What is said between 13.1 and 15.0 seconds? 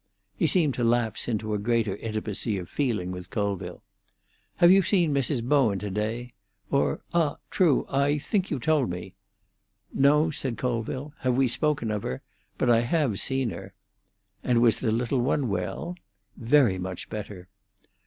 seen her." "And was the